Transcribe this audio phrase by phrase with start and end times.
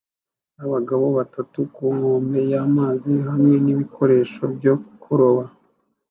[0.63, 5.43] Abagabo batatu ku nkombe y'amazi hamwe nibikoresho byo kuroba